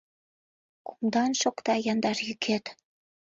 Кумдан 0.87 1.31
шокта 1.41 1.73
яндар 1.91 2.17
йӱкет. 2.27 2.65